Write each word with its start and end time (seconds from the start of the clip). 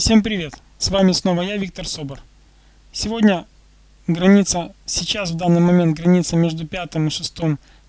Всем 0.00 0.22
привет! 0.22 0.54
С 0.78 0.88
вами 0.88 1.12
снова 1.12 1.42
я, 1.42 1.58
Виктор 1.58 1.86
Собор. 1.86 2.20
Сегодня 2.90 3.46
граница, 4.06 4.72
сейчас 4.86 5.30
в 5.30 5.36
данный 5.36 5.60
момент 5.60 5.94
граница 5.94 6.36
между 6.36 6.66
5 6.66 6.96
и 6.96 7.10
6 7.10 7.38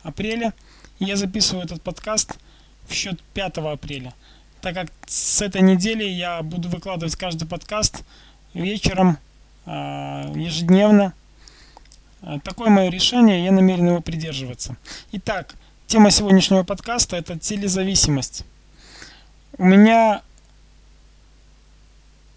апреля. 0.04 0.54
И 1.00 1.05
я 1.05 1.16
записываю 1.16 1.63
этот 1.63 1.82
подкаст 1.82 2.38
в 2.86 2.94
счет 2.94 3.18
5 3.34 3.60
апреля. 3.60 4.13
Так 4.60 4.74
как 4.74 4.88
с 5.08 5.42
этой 5.42 5.62
недели 5.62 6.04
я 6.04 6.44
буду 6.44 6.68
выкладывать 6.68 7.16
каждый 7.16 7.47
подкаст 7.47 8.04
вечером, 8.54 9.18
а, 9.66 10.34
ежедневно. 10.36 11.14
А, 12.21 12.41
такое 12.41 12.70
мое 12.70 12.89
решение, 12.89 13.46
я 13.46 13.54
намерен 13.54 13.88
его 13.88 14.02
придерживаться. 14.02 14.75
Итак, 15.14 15.55
тема 15.88 16.12
сегодняшнего 16.12 16.64
подкаста 16.64 17.16
это 17.16 17.39
телезависимость. 17.39 18.43
У 19.57 19.64
меня 19.64 20.21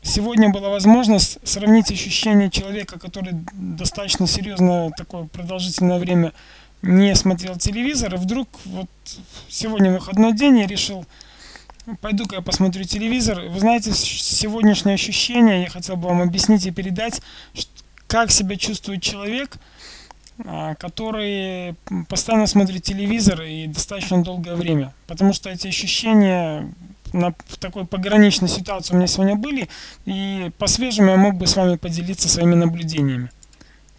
Сегодня 0.04 0.50
была 0.50 0.68
возможность 0.68 1.38
сравнить 1.48 1.90
ощущение 1.90 2.50
человека, 2.50 2.98
который 2.98 3.32
достаточно 3.54 4.26
серьезно 4.26 4.90
такое 4.94 5.24
продолжительное 5.24 5.98
время 5.98 6.34
не 6.82 7.14
смотрел 7.14 7.56
телевизор, 7.56 8.14
и 8.14 8.18
вдруг 8.18 8.46
вот 8.66 8.86
сегодня 9.48 9.92
выходной 9.92 10.34
день 10.34 10.58
я 10.58 10.66
решил, 10.66 11.06
пойду-ка 12.02 12.36
я 12.36 12.42
посмотрю 12.42 12.84
телевизор. 12.84 13.40
Вы 13.48 13.58
знаете, 13.58 13.92
сегодняшнее 13.94 14.94
ощущение 14.94 15.62
я 15.62 15.70
хотел 15.70 15.96
бы 15.96 16.08
вам 16.08 16.20
объяснить 16.20 16.66
и 16.66 16.70
передать, 16.70 17.22
как 18.06 18.30
себя 18.30 18.56
чувствует 18.56 19.02
человек, 19.02 19.56
а, 20.44 20.74
который 20.74 21.76
постоянно 22.10 22.46
смотрит 22.46 22.82
телевизор 22.82 23.40
и 23.40 23.68
достаточно 23.68 24.22
долгое 24.22 24.54
время. 24.54 24.92
Потому 25.06 25.32
что 25.32 25.48
эти 25.48 25.66
ощущения 25.66 26.70
на, 27.14 27.34
в 27.46 27.56
такой 27.58 27.86
пограничной 27.86 28.48
ситуации 28.48 28.94
у 28.94 28.96
меня 28.96 29.06
сегодня 29.06 29.36
были, 29.36 29.68
и 30.04 30.50
по-свежему 30.58 31.10
я 31.10 31.16
мог 31.16 31.34
бы 31.36 31.46
с 31.46 31.56
вами 31.56 31.76
поделиться 31.76 32.28
своими 32.28 32.54
наблюдениями. 32.54 33.30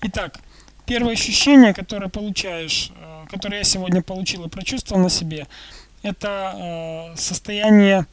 Итак, 0.02 0.40
первое 0.86 1.14
ощущение, 1.14 1.74
которое 1.74 2.10
получаешь, 2.10 2.92
э, 3.00 3.26
которое 3.32 3.60
я 3.60 3.64
сегодня 3.64 4.02
получил 4.02 4.46
и 4.46 4.50
прочувствовал 4.50 5.02
на 5.02 5.10
себе, 5.10 5.48
это 6.04 7.12
э, 7.14 7.18
состояние 7.18 8.06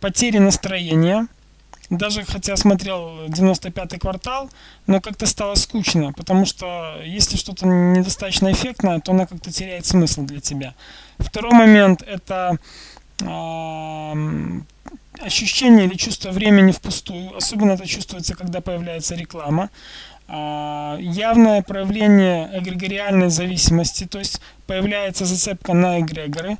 потери 0.00 0.38
настроения. 0.38 1.26
Даже 1.90 2.24
хотя 2.24 2.56
смотрел 2.56 3.26
95-й 3.26 3.98
квартал, 3.98 4.48
но 4.86 5.02
как-то 5.02 5.26
стало 5.26 5.56
скучно, 5.56 6.14
потому 6.14 6.46
что 6.46 6.96
если 7.04 7.36
что-то 7.36 7.66
недостаточно 7.66 8.50
эффектное, 8.50 9.00
то 9.00 9.12
оно 9.12 9.26
как-то 9.26 9.52
теряет 9.52 9.84
смысл 9.84 10.22
для 10.22 10.40
тебя. 10.40 10.74
Второй 11.18 11.52
момент 11.52 12.00
это 12.00 12.58
ощущение 15.20 15.86
или 15.86 15.94
чувство 15.94 16.30
времени 16.30 16.72
впустую. 16.72 17.36
Особенно 17.36 17.72
это 17.72 17.86
чувствуется, 17.86 18.34
когда 18.34 18.60
появляется 18.60 19.14
реклама. 19.14 19.70
А, 20.28 20.96
явное 20.98 21.62
проявление 21.62 22.50
эгрегориальной 22.54 23.28
зависимости, 23.28 24.04
то 24.04 24.18
есть 24.18 24.40
появляется 24.66 25.24
зацепка 25.24 25.74
на 25.74 26.00
эгрегоры 26.00 26.58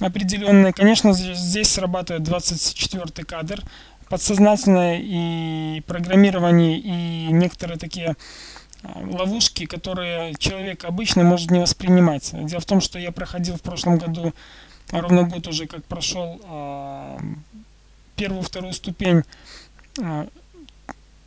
определенные. 0.00 0.72
Конечно, 0.72 1.12
здесь 1.12 1.68
срабатывает 1.68 2.22
24 2.22 3.24
кадр, 3.26 3.62
подсознательное 4.08 5.00
и 5.02 5.82
программирование, 5.86 6.78
и 6.78 7.32
некоторые 7.32 7.78
такие 7.78 8.16
а, 8.82 9.00
ловушки, 9.04 9.66
которые 9.66 10.34
человек 10.36 10.84
обычно 10.84 11.24
может 11.24 11.50
не 11.50 11.58
воспринимать. 11.58 12.30
Дело 12.32 12.60
в 12.60 12.66
том, 12.66 12.80
что 12.80 12.98
я 12.98 13.12
проходил 13.12 13.56
в 13.56 13.62
прошлом 13.62 13.98
году 13.98 14.32
ровно 14.92 15.24
год 15.24 15.46
уже 15.46 15.66
как 15.66 15.84
прошел 15.84 16.40
э, 16.42 17.18
первую, 18.16 18.42
вторую 18.42 18.72
ступень 18.72 19.22
э, 20.00 20.26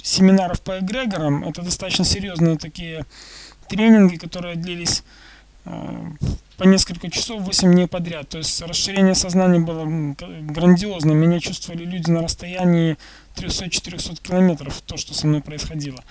семинаров 0.02 0.62
по 0.62 0.80
эгрегорам. 0.80 1.44
Это 1.44 1.62
достаточно 1.62 2.06
серьезные 2.06 2.58
такие 2.58 3.06
тренинги, 3.68 4.18
которые 4.18 4.56
длились 4.56 5.04
э, 5.66 6.12
по 6.58 6.64
несколько 6.64 7.10
часов, 7.10 7.42
8 7.42 7.72
дней 7.72 7.88
подряд. 7.88 8.30
То 8.30 8.38
есть 8.38 8.62
расширение 8.62 9.16
сознания 9.16 9.60
было 9.60 9.86
грандиозно. 9.86 11.12
Меня 11.12 11.40
чувствовали 11.40 11.86
люди 11.86 12.10
на 12.10 12.22
расстоянии 12.22 12.98
300-400 13.36 14.22
километров, 14.22 14.82
то, 14.82 14.98
что 14.98 15.14
со 15.14 15.28
мной 15.28 15.42
происходило. 15.42 16.04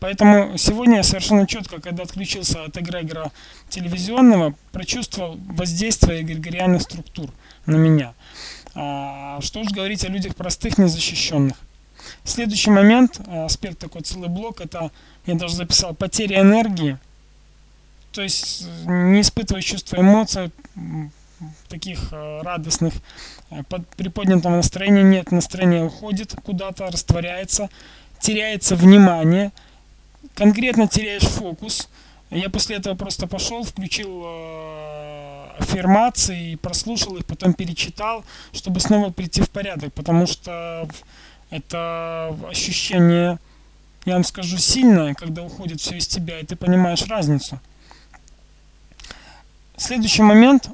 Поэтому 0.00 0.56
сегодня 0.56 0.98
я 0.98 1.02
совершенно 1.02 1.46
четко, 1.46 1.80
когда 1.80 2.04
отключился 2.04 2.64
от 2.64 2.76
эгрегора 2.78 3.32
телевизионного, 3.68 4.54
прочувствовал 4.70 5.36
воздействие 5.48 6.22
эгрегориальных 6.22 6.82
структур 6.82 7.30
на 7.66 7.76
меня. 7.76 8.14
А, 8.74 9.40
что 9.40 9.60
уж 9.60 9.68
говорить 9.68 10.04
о 10.04 10.08
людях 10.08 10.36
простых, 10.36 10.78
незащищенных. 10.78 11.56
Следующий 12.22 12.70
момент, 12.70 13.20
а, 13.26 13.46
аспект 13.46 13.78
такой 13.78 14.02
целый 14.02 14.28
блок, 14.28 14.60
это 14.60 14.92
я 15.26 15.34
даже 15.34 15.56
записал 15.56 15.94
потеря 15.94 16.42
энергии. 16.42 16.96
То 18.12 18.22
есть 18.22 18.66
не 18.86 19.20
испытывая 19.20 19.62
чувства 19.62 19.96
эмоций, 19.96 20.52
таких 21.68 22.10
а, 22.12 22.42
радостных, 22.44 22.94
под 23.68 23.88
приподнятого 23.96 24.56
настроения 24.56 25.02
нет, 25.02 25.32
настроение 25.32 25.82
уходит 25.82 26.36
куда-то, 26.44 26.86
растворяется, 26.86 27.68
теряется 28.20 28.76
внимание– 28.76 29.50
конкретно 30.38 30.86
теряешь 30.86 31.24
фокус. 31.24 31.88
Я 32.30 32.48
после 32.48 32.76
этого 32.76 32.94
просто 32.94 33.26
пошел, 33.26 33.64
включил 33.64 34.22
э, 34.24 35.48
аффирмации, 35.58 36.54
прослушал 36.54 37.16
их, 37.16 37.26
потом 37.26 37.54
перечитал, 37.54 38.24
чтобы 38.52 38.80
снова 38.80 39.10
прийти 39.10 39.42
в 39.42 39.50
порядок, 39.50 39.92
потому 39.94 40.26
что 40.26 40.88
это 41.50 42.36
ощущение, 42.48 43.38
я 44.04 44.12
вам 44.14 44.24
скажу, 44.24 44.58
сильное, 44.58 45.14
когда 45.14 45.42
уходит 45.42 45.80
все 45.80 45.96
из 45.96 46.06
тебя, 46.06 46.38
и 46.38 46.44
ты 46.44 46.54
понимаешь 46.54 47.06
разницу. 47.06 47.58
Следующий 49.76 50.22
момент 50.22 50.68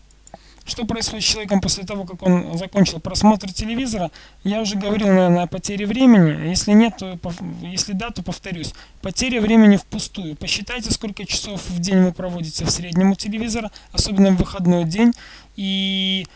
что 0.64 0.86
происходит 0.86 1.24
с 1.24 1.28
человеком 1.28 1.60
после 1.60 1.84
того, 1.84 2.04
как 2.04 2.22
он 2.22 2.56
закончил 2.56 2.98
просмотр 2.98 3.52
телевизора? 3.52 4.10
Я 4.44 4.60
уже 4.60 4.76
говорил, 4.76 5.08
наверное, 5.08 5.42
о 5.42 5.46
потере 5.46 5.86
времени. 5.86 6.48
Если 6.48 6.72
нет, 6.72 6.94
то, 6.98 7.18
если 7.60 7.92
да, 7.92 8.10
то 8.10 8.22
повторюсь. 8.22 8.72
Потеря 9.02 9.40
времени 9.40 9.76
впустую. 9.76 10.36
Посчитайте, 10.36 10.90
сколько 10.90 11.26
часов 11.26 11.60
в 11.68 11.78
день 11.80 12.02
вы 12.02 12.12
проводите 12.12 12.64
в 12.64 12.70
среднем 12.70 13.10
у 13.10 13.14
телевизора, 13.14 13.70
особенно 13.92 14.30
в 14.30 14.36
выходной 14.36 14.84
день. 14.84 15.12
И 15.56 16.26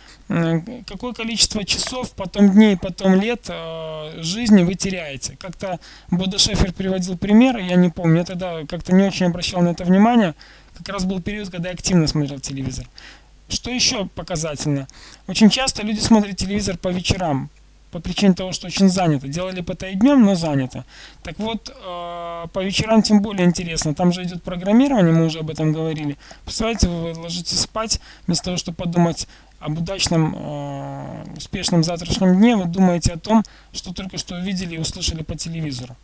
какое 0.86 1.12
количество 1.14 1.64
часов, 1.64 2.12
потом 2.12 2.50
дней, 2.50 2.76
потом 2.76 3.14
лет 3.14 3.46
э, 3.48 4.22
жизни 4.22 4.62
вы 4.62 4.74
теряете. 4.74 5.36
Как-то 5.40 5.80
Бода 6.10 6.38
Шефер 6.38 6.72
приводил 6.72 7.16
пример, 7.16 7.56
я 7.56 7.76
не 7.76 7.88
помню, 7.88 8.18
я 8.18 8.24
тогда 8.24 8.66
как-то 8.66 8.94
не 8.94 9.04
очень 9.04 9.26
обращал 9.26 9.62
на 9.62 9.70
это 9.70 9.84
внимание. 9.84 10.34
Как 10.76 10.90
раз 10.90 11.04
был 11.04 11.20
период, 11.20 11.50
когда 11.50 11.70
я 11.70 11.74
активно 11.74 12.06
смотрел 12.06 12.38
телевизор. 12.38 12.86
Что 13.48 13.70
еще 13.70 14.06
показательно? 14.06 14.86
Очень 15.26 15.48
часто 15.48 15.82
люди 15.82 16.00
смотрят 16.00 16.36
телевизор 16.36 16.76
по 16.76 16.88
вечерам, 16.88 17.48
по 17.90 17.98
причине 17.98 18.34
того, 18.34 18.52
что 18.52 18.66
очень 18.66 18.90
занято. 18.90 19.26
Делали 19.26 19.62
бы 19.62 19.72
это 19.72 19.86
и 19.86 19.94
днем, 19.94 20.22
но 20.22 20.34
занято. 20.34 20.84
Так 21.22 21.38
вот, 21.38 21.70
э, 21.70 22.46
по 22.52 22.62
вечерам 22.62 23.02
тем 23.02 23.22
более 23.22 23.46
интересно. 23.46 23.94
Там 23.94 24.12
же 24.12 24.22
идет 24.24 24.42
программирование, 24.42 25.14
мы 25.14 25.24
уже 25.24 25.38
об 25.38 25.48
этом 25.48 25.72
говорили. 25.72 26.18
Представляете, 26.44 26.88
вы 26.88 27.18
ложитесь 27.18 27.60
спать, 27.60 28.00
вместо 28.26 28.44
того, 28.44 28.58
чтобы 28.58 28.76
подумать 28.76 29.26
об 29.60 29.78
удачном, 29.78 30.34
э, 30.36 31.24
успешном 31.38 31.82
завтрашнем 31.82 32.36
дне, 32.36 32.54
вы 32.54 32.66
думаете 32.66 33.14
о 33.14 33.18
том, 33.18 33.42
что 33.72 33.94
только 33.94 34.18
что 34.18 34.36
увидели 34.36 34.74
и 34.74 34.78
услышали 34.78 35.22
по 35.22 35.34
телевизору. 35.36 35.96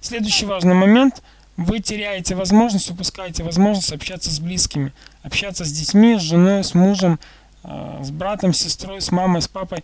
Следующий 0.00 0.46
важный 0.46 0.74
момент– 0.74 1.20
вы 1.58 1.80
теряете 1.80 2.36
возможность, 2.36 2.88
упускаете 2.88 3.42
возможность 3.42 3.92
общаться 3.92 4.30
с 4.30 4.38
близкими, 4.38 4.92
общаться 5.24 5.64
с 5.64 5.72
детьми, 5.72 6.16
с 6.16 6.22
женой, 6.22 6.62
с 6.62 6.72
мужем, 6.72 7.18
э, 7.64 8.00
с 8.00 8.10
братом, 8.12 8.54
с 8.54 8.58
сестрой, 8.58 9.00
с 9.00 9.10
мамой, 9.10 9.42
с 9.42 9.48
папой. 9.48 9.82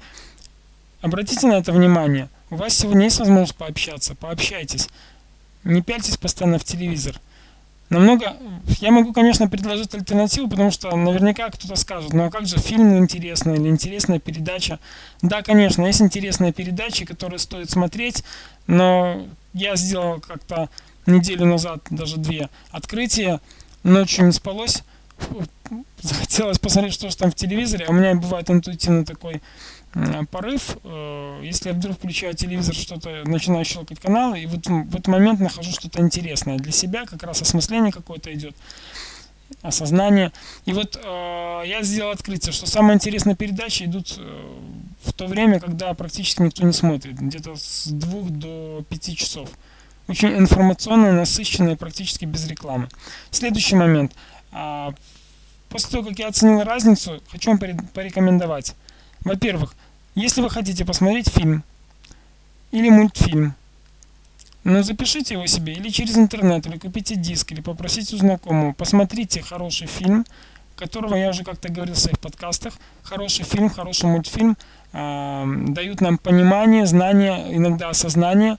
Обратите 1.02 1.48
на 1.48 1.54
это 1.54 1.72
внимание. 1.72 2.28
У 2.50 2.56
вас 2.56 2.74
сегодня 2.74 3.04
есть 3.04 3.18
возможность 3.18 3.56
пообщаться, 3.56 4.14
пообщайтесь. 4.14 4.88
Не 5.64 5.82
пяльтесь 5.82 6.16
постоянно 6.16 6.60
в 6.60 6.64
телевизор. 6.64 7.20
Намного, 7.90 8.36
я 8.80 8.92
могу, 8.92 9.12
конечно, 9.12 9.48
предложить 9.48 9.92
альтернативу, 9.94 10.48
потому 10.48 10.70
что 10.70 10.94
наверняка 10.96 11.50
кто-то 11.50 11.74
скажет, 11.74 12.12
ну 12.12 12.26
а 12.26 12.30
как 12.30 12.46
же 12.46 12.58
фильм 12.58 12.96
интересный 12.98 13.56
или 13.56 13.68
интересная 13.68 14.20
передача? 14.20 14.78
Да, 15.22 15.42
конечно, 15.42 15.84
есть 15.84 16.00
интересные 16.00 16.52
передачи, 16.52 17.04
которые 17.04 17.40
стоит 17.40 17.68
смотреть, 17.68 18.22
но 18.68 19.26
я 19.54 19.76
сделал 19.76 20.20
как-то 20.20 20.68
неделю 21.06 21.46
назад, 21.46 21.80
даже 21.90 22.18
две, 22.18 22.50
открытие, 22.70 23.40
ночью 23.82 24.26
не 24.26 24.32
спалось, 24.32 24.82
захотелось 26.00 26.58
посмотреть, 26.58 26.94
что 26.94 27.08
же 27.08 27.16
там 27.16 27.30
в 27.30 27.34
телевизоре, 27.34 27.86
у 27.88 27.92
меня 27.92 28.14
бывает 28.14 28.50
интуитивно 28.50 29.04
такой 29.04 29.40
порыв, 30.32 30.76
э, 30.82 31.40
если 31.44 31.68
я 31.68 31.74
вдруг 31.74 31.98
включаю 31.98 32.34
телевизор, 32.34 32.74
что-то 32.74 33.22
начинаю 33.26 33.64
щелкать 33.64 34.00
каналы, 34.00 34.40
и 34.40 34.46
вот 34.46 34.66
в 34.66 34.88
этот 34.88 35.06
момент 35.06 35.38
нахожу 35.38 35.70
что-то 35.70 36.00
интересное 36.00 36.58
для 36.58 36.72
себя, 36.72 37.06
как 37.06 37.22
раз 37.22 37.42
осмысление 37.42 37.92
какое-то 37.92 38.34
идет. 38.34 38.56
Осознание. 39.64 40.30
И 40.66 40.72
вот 40.72 40.96
э, 41.02 41.62
я 41.66 41.82
сделал 41.82 42.12
открытие, 42.12 42.52
что 42.52 42.66
самые 42.66 42.94
интересные 42.96 43.34
передачи 43.34 43.84
идут 43.84 44.14
э, 44.18 44.58
в 45.02 45.12
то 45.12 45.26
время, 45.26 45.58
когда 45.58 45.94
практически 45.94 46.42
никто 46.42 46.64
не 46.64 46.72
смотрит, 46.72 47.18
где-то 47.18 47.56
с 47.56 47.86
двух 47.86 48.28
до 48.30 48.84
пяти 48.88 49.16
часов. 49.16 49.48
Очень 50.06 50.36
информационно, 50.36 51.12
насыщенные, 51.12 51.76
практически 51.76 52.26
без 52.26 52.46
рекламы. 52.46 52.88
Следующий 53.30 53.74
момент. 53.74 54.12
Э, 54.52 54.90
после 55.70 55.90
того, 55.90 56.08
как 56.10 56.18
я 56.18 56.28
оценил 56.28 56.62
разницу, 56.62 57.22
хочу 57.30 57.50
вам 57.50 57.58
порекомендовать. 57.58 58.74
Во-первых, 59.22 59.74
если 60.14 60.42
вы 60.42 60.50
хотите 60.50 60.84
посмотреть 60.84 61.28
фильм 61.30 61.64
или 62.70 62.90
мультфильм, 62.90 63.54
ну, 64.64 64.82
запишите 64.82 65.34
его 65.34 65.46
себе 65.46 65.74
или 65.74 65.90
через 65.90 66.16
интернет, 66.16 66.66
или 66.66 66.78
купите 66.78 67.16
диск, 67.16 67.52
или 67.52 67.60
попросите 67.60 68.16
у 68.16 68.18
знакомого. 68.18 68.72
Посмотрите 68.72 69.42
хороший 69.42 69.86
фильм, 69.86 70.24
которого 70.76 71.14
я 71.14 71.28
уже 71.28 71.44
как-то 71.44 71.68
говорил 71.68 71.94
в 71.94 71.98
своих 71.98 72.18
подкастах. 72.18 72.74
Хороший 73.02 73.44
фильм, 73.44 73.68
хороший 73.68 74.06
мультфильм 74.06 74.56
э, 74.92 75.44
дают 75.68 76.00
нам 76.00 76.18
понимание, 76.18 76.86
знание, 76.86 77.54
иногда 77.54 77.90
осознание 77.90 78.56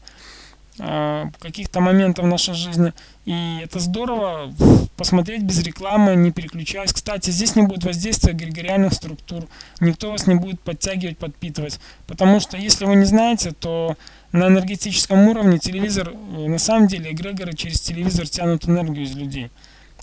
каких-то 0.77 1.79
моментов 1.79 2.25
в 2.25 2.27
нашей 2.27 2.53
жизни. 2.53 2.93
И 3.25 3.59
это 3.63 3.79
здорово 3.79 4.53
посмотреть 4.97 5.43
без 5.43 5.61
рекламы, 5.63 6.15
не 6.15 6.31
переключаясь. 6.31 6.93
Кстати, 6.93 7.29
здесь 7.31 7.55
не 7.55 7.63
будет 7.63 7.83
воздействия 7.83 8.33
эгрегориальных 8.33 8.93
структур. 8.93 9.45
Никто 9.79 10.11
вас 10.11 10.27
не 10.27 10.35
будет 10.35 10.59
подтягивать, 10.61 11.17
подпитывать. 11.17 11.79
Потому 12.07 12.39
что 12.39 12.57
если 12.57 12.85
вы 12.85 12.95
не 12.95 13.05
знаете, 13.05 13.51
то 13.51 13.95
на 14.31 14.47
энергетическом 14.47 15.27
уровне 15.27 15.59
телевизор, 15.59 16.09
э, 16.09 16.47
на 16.47 16.57
самом 16.57 16.87
деле 16.87 17.11
эгрегоры 17.11 17.53
через 17.53 17.79
телевизор 17.79 18.27
тянут 18.27 18.67
энергию 18.67 19.05
из 19.05 19.15
людей. 19.15 19.49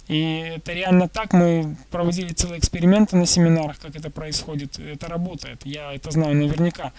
И 0.09 0.57
это 0.57 0.73
реально 0.73 1.09
так. 1.09 1.33
Мы 1.33 1.77
проводили 1.91 2.33
целые 2.33 2.59
эксперименты 2.59 3.17
на 3.17 3.27
семинарах, 3.27 3.79
как 3.79 3.95
это 3.95 4.11
происходит. 4.11 4.79
Это 4.79 5.07
работает. 5.07 5.63
Я 5.65 5.93
это 5.93 6.11
знаю 6.11 6.37
наверняка. 6.37 6.93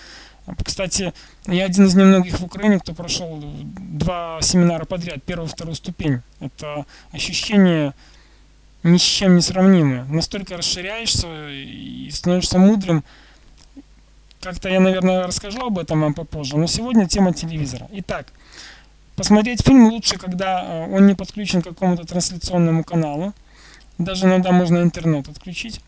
Кстати, 0.63 1.13
я 1.47 1.65
один 1.65 1.85
из 1.85 1.95
немногих 1.95 2.39
в 2.39 2.43
Украине, 2.43 2.79
кто 2.79 2.93
прошел 2.93 3.41
два 3.63 4.39
семинара 4.41 4.85
подряд, 4.85 5.23
первую 5.23 5.47
и 5.47 5.51
вторую 5.51 5.75
ступень. 5.75 6.21
Это 6.41 6.85
ощущение 7.11 7.93
ни 8.83 8.97
с 8.97 9.01
чем 9.01 9.35
не 9.35 9.41
сравнимое. 9.41 10.03
Настолько 10.05 10.57
расширяешься 10.57 11.27
и 11.49 12.09
становишься 12.11 12.59
мудрым. 12.59 13.03
Как-то 14.41 14.67
я, 14.67 14.81
наверное, 14.81 15.25
расскажу 15.25 15.65
об 15.65 15.79
этом 15.79 16.01
вам 16.01 16.13
попозже. 16.13 16.57
Но 16.57 16.67
сегодня 16.67 17.07
тема 17.07 17.33
телевизора. 17.33 17.87
Итак, 17.93 18.27
посмотреть 19.15 19.61
фильм 19.61 19.87
лучше, 19.87 20.17
когда 20.17 20.65
э, 20.65 20.93
он 20.93 21.07
не 21.07 21.15
подключен 21.15 21.61
к 21.61 21.69
какому-то 21.69 22.03
трансляционному 22.03 22.83
каналу. 22.83 23.33
Даже 23.97 24.25
иногда 24.25 24.51
можно 24.51 24.81
интернет 24.81 25.29
отключить. 25.29 25.79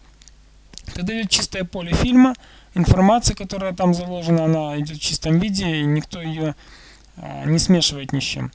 Когда 0.94 1.20
идет 1.20 1.30
чистое 1.30 1.66
поле 1.66 1.94
фильма– 1.94 2.34
информация, 2.76 3.36
которая 3.36 3.74
там 3.74 3.94
заложена, 3.94 4.46
она 4.46 4.80
идет 4.80 4.98
в 4.98 5.02
чистом 5.02 5.40
виде, 5.40 5.78
и 5.78 5.84
никто 5.84 6.22
ее 6.22 6.56
а, 7.18 7.46
не 7.46 7.58
смешивает 7.58 8.14
ни 8.14 8.20
с 8.20 8.24
чем. 8.24 8.52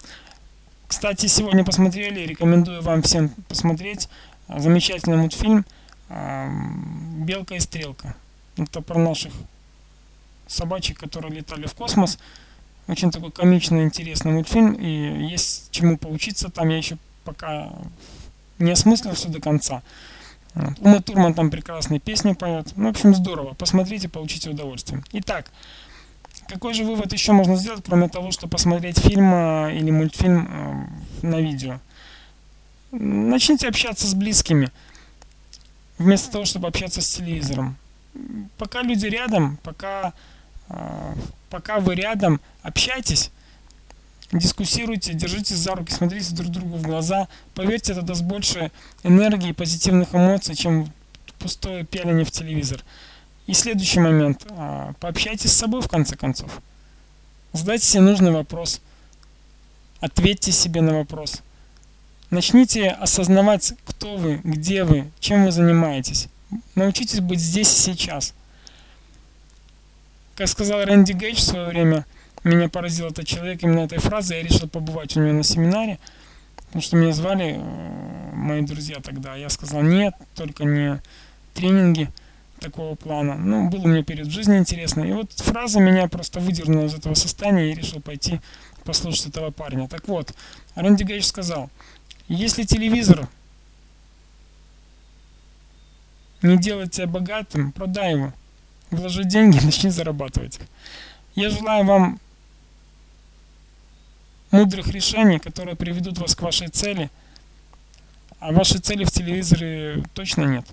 Кстати, 0.86 1.26
сегодня 1.26 1.64
посмотрели, 1.64 2.20
рекомендую 2.26 2.82
вам 2.82 3.02
всем 3.02 3.30
посмотреть 3.48 4.08
а, 4.46 4.60
замечательный 4.60 5.16
мультфильм 5.16 5.64
а, 6.08 6.48
«Белка 7.18 7.54
и 7.56 7.60
стрелка». 7.60 8.14
Это 8.56 8.82
про 8.82 8.98
наших 8.98 9.32
собачек, 10.46 10.98
которые 10.98 11.32
летали 11.34 11.66
в 11.66 11.74
космос. 11.74 12.18
Очень 12.88 13.10
такой 13.10 13.30
комичный, 13.30 13.84
интересный 13.84 14.32
мультфильм, 14.32 14.72
и 14.72 15.28
есть 15.28 15.70
чему 15.70 15.96
поучиться. 15.96 16.50
Там 16.50 16.68
я 16.68 16.76
еще 16.76 16.98
пока 17.24 17.70
не 18.58 18.72
осмыслил 18.72 19.14
все 19.14 19.28
до 19.28 19.40
конца. 19.40 19.82
Ума 20.54 21.00
Турман 21.00 21.34
там 21.34 21.50
прекрасные 21.50 22.00
песни 22.00 22.32
поет. 22.32 22.72
Ну, 22.76 22.88
в 22.88 22.90
общем, 22.90 23.14
здорово. 23.14 23.54
Посмотрите, 23.54 24.08
получите 24.08 24.50
удовольствие. 24.50 25.02
Итак, 25.12 25.50
какой 26.48 26.74
же 26.74 26.84
вывод 26.84 27.12
еще 27.12 27.32
можно 27.32 27.56
сделать, 27.56 27.84
кроме 27.86 28.08
того, 28.08 28.32
что 28.32 28.48
посмотреть 28.48 28.98
фильм 28.98 29.32
э, 29.32 29.76
или 29.76 29.90
мультфильм 29.90 30.48
э, 31.22 31.26
на 31.26 31.40
видео? 31.40 31.78
Начните 32.90 33.68
общаться 33.68 34.08
с 34.08 34.14
близкими, 34.14 34.70
вместо 35.98 36.32
того, 36.32 36.44
чтобы 36.44 36.66
общаться 36.66 37.00
с 37.00 37.08
телевизором. 37.08 37.76
Пока 38.58 38.82
люди 38.82 39.06
рядом, 39.06 39.58
пока, 39.62 40.12
э, 40.68 41.14
пока 41.50 41.78
вы 41.78 41.94
рядом, 41.94 42.40
общайтесь, 42.62 43.30
дискуссируйте, 44.32 45.12
держитесь 45.12 45.56
за 45.56 45.74
руки, 45.74 45.92
смотрите 45.92 46.34
друг 46.34 46.50
другу 46.50 46.76
в 46.76 46.82
глаза. 46.82 47.28
Поверьте, 47.54 47.92
это 47.92 48.02
даст 48.02 48.22
больше 48.22 48.70
энергии, 49.02 49.52
позитивных 49.52 50.14
эмоций, 50.14 50.54
чем 50.54 50.92
пустое 51.38 51.84
пяление 51.84 52.24
в 52.24 52.30
телевизор. 52.30 52.84
И 53.46 53.54
следующий 53.54 54.00
момент. 54.00 54.46
А, 54.50 54.92
пообщайтесь 55.00 55.52
с 55.52 55.56
собой 55.56 55.80
в 55.82 55.88
конце 55.88 56.16
концов. 56.16 56.60
Задайте 57.52 57.86
себе 57.86 58.02
нужный 58.02 58.30
вопрос. 58.30 58.80
Ответьте 60.00 60.52
себе 60.52 60.80
на 60.80 60.94
вопрос. 60.94 61.40
Начните 62.30 62.90
осознавать, 62.90 63.74
кто 63.84 64.16
вы, 64.16 64.40
где 64.44 64.84
вы, 64.84 65.10
чем 65.18 65.44
вы 65.44 65.50
занимаетесь. 65.50 66.28
Научитесь 66.76 67.20
быть 67.20 67.40
здесь 67.40 67.72
и 67.74 67.80
сейчас. 67.80 68.34
Как 70.36 70.48
сказал 70.48 70.84
Рэнди 70.84 71.12
Гейдж 71.12 71.38
в 71.38 71.42
свое 71.42 71.66
время– 71.66 72.06
меня 72.44 72.68
поразил 72.68 73.08
этот 73.08 73.26
человек 73.26 73.62
именно 73.62 73.80
этой 73.80 73.98
фразой. 73.98 74.38
Я 74.38 74.42
решил 74.42 74.68
побывать 74.68 75.16
у 75.16 75.20
него 75.20 75.32
на 75.32 75.42
семинаре, 75.42 75.98
потому 76.66 76.82
что 76.82 76.96
меня 76.96 77.12
звали 77.12 77.56
э, 77.58 78.32
мои 78.32 78.62
друзья 78.62 78.96
тогда. 79.02 79.36
Я 79.36 79.48
сказал, 79.48 79.82
нет, 79.82 80.14
только 80.34 80.64
не 80.64 81.02
тренинги 81.54 82.08
такого 82.60 82.94
плана. 82.94 83.36
Ну, 83.36 83.68
было 83.68 83.86
мне 83.86 84.02
перед 84.02 84.26
в 84.26 84.30
жизни 84.30 84.56
интересно. 84.56 85.02
И 85.02 85.12
вот 85.12 85.32
фраза 85.32 85.80
меня 85.80 86.08
просто 86.08 86.40
выдернула 86.40 86.86
из 86.86 86.94
этого 86.94 87.14
состояния 87.14 87.72
и 87.72 87.74
решил 87.74 88.00
пойти 88.00 88.40
послушать 88.84 89.28
этого 89.28 89.50
парня. 89.50 89.88
Так 89.88 90.08
вот, 90.08 90.34
Рэнди 90.74 91.04
Гейдж 91.04 91.24
сказал, 91.24 91.70
если 92.28 92.62
телевизор 92.62 93.28
не 96.42 96.56
делает 96.56 96.92
тебя 96.92 97.06
богатым, 97.06 97.72
продай 97.72 98.12
его. 98.14 98.32
Вложи 98.90 99.24
деньги, 99.24 99.58
начни 99.64 99.90
зарабатывать. 99.90 100.58
Я 101.34 101.50
желаю 101.50 101.84
вам 101.84 102.20
мудрых 104.50 104.88
решений, 104.88 105.38
которые 105.38 105.76
приведут 105.76 106.18
вас 106.18 106.34
к 106.34 106.42
вашей 106.42 106.68
цели, 106.68 107.10
а 108.38 108.52
вашей 108.52 108.80
цели 108.80 109.04
в 109.04 109.10
телевизоре 109.10 110.02
точно 110.14 110.44
нет. 110.44 110.66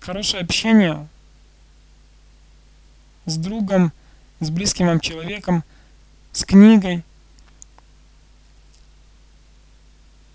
Хорошее 0.00 0.42
общение 0.42 1.08
с 3.24 3.36
другом, 3.36 3.92
с 4.40 4.50
близким 4.50 4.86
вам 4.86 5.00
человеком, 5.00 5.64
с 6.32 6.44
книгой 6.44 7.02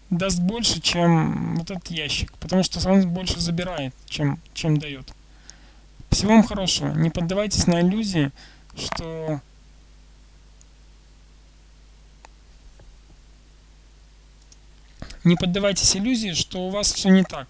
даст 0.10 0.40
больше, 0.40 0.82
чем 0.82 1.56
вот 1.56 1.72
этот 1.72 1.88
ящик, 1.88 2.34
потому 2.34 2.64
что 2.64 2.86
он 2.90 3.10
больше 3.10 3.40
забирает, 3.40 3.94
чем, 4.06 4.40
чем 4.54 4.78
дает. 4.78 5.10
Всего 6.10 6.34
вам 6.34 6.44
хорошего. 6.44 6.94
Не 6.94 7.10
поддавайтесь 7.10 7.66
на 7.68 7.80
иллюзии, 7.80 8.32
что 8.76 9.40
Не 15.24 15.36
поддавайтесь 15.36 15.96
иллюзии, 15.96 16.34
что 16.34 16.68
у 16.68 16.70
вас 16.70 16.92
все 16.92 17.10
не 17.10 17.24
так. 17.24 17.48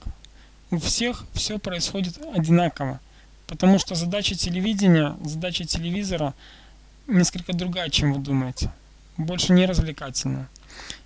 У 0.72 0.78
всех 0.78 1.26
все 1.34 1.58
происходит 1.58 2.20
одинаково. 2.34 3.00
Потому 3.48 3.80
что 3.80 3.96
задача 3.96 4.36
телевидения, 4.36 5.16
задача 5.24 5.66
телевизора 5.66 6.34
несколько 7.08 7.54
другая, 7.54 7.90
чем 7.90 8.14
вы 8.14 8.20
думаете. 8.20 8.72
Больше 9.18 9.54
не 9.54 9.66
развлекательная. 9.66 10.50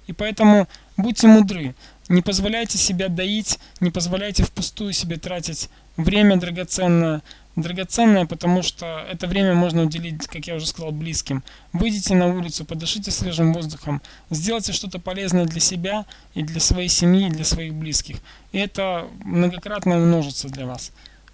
И 0.07 0.13
поэтому 0.13 0.67
будьте 0.97 1.27
мудры. 1.27 1.75
Не 2.07 2.21
позволяйте 2.21 2.77
себя 2.77 3.09
доить, 3.09 3.59
не 3.79 3.89
позволяйте 3.89 4.43
впустую 4.43 4.93
себе 4.93 5.17
тратить 5.17 5.69
время 5.97 6.37
драгоценное, 6.37 7.21
драгоценное, 7.55 8.25
потому 8.25 8.63
что 8.63 9.05
это 9.09 9.27
время 9.27 9.53
можно 9.53 9.83
уделить, 9.83 10.27
как 10.27 10.45
я 10.47 10.55
уже 10.55 10.67
сказал, 10.67 10.91
близким. 10.91 11.43
Выйдите 11.73 12.15
на 12.15 12.27
улицу, 12.27 12.65
подышите 12.65 13.11
свежим 13.11 13.53
воздухом, 13.53 14.01
сделайте 14.29 14.73
что-то 14.73 14.99
полезное 14.99 15.45
для 15.45 15.59
себя 15.59 16.05
и 16.33 16.43
для 16.43 16.59
своей 16.59 16.89
семьи, 16.89 17.27
и 17.27 17.31
для 17.31 17.45
своих 17.45 17.73
близких. 17.73 18.17
И 18.51 18.57
это 18.59 19.07
многократно 19.23 19.97
умножится 19.97 20.49
для 20.49 20.65
вас. 20.65 20.91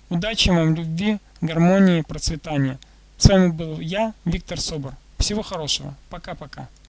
Удачи 0.09 0.49
вам, 0.49 0.75
любви, 0.75 1.19
гармонии, 1.41 2.01
процветания. 2.01 2.77
С 3.17 3.27
вами 3.27 3.47
был 3.47 3.79
я, 3.79 4.13
Виктор 4.25 4.59
Собор. 4.59 4.93
Всего 5.17 5.41
хорошего. 5.41 5.95
Пока-пока. 6.09 6.67